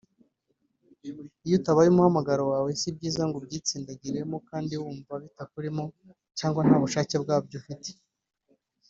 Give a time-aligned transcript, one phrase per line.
[1.45, 5.83] Iyo utabaye umuhamagaro wawe si byiza ngo ubyi tsindagiremo kandi wumva bitakurimo
[6.37, 7.89] cyangwa nta n’ubushake bwabyo ufite